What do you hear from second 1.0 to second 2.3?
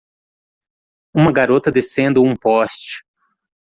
Uma garota descendo